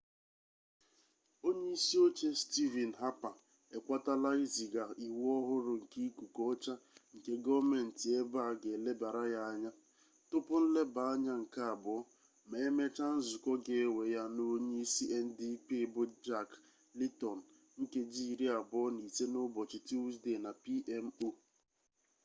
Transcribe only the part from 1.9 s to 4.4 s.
oche stivin hapa ekwetala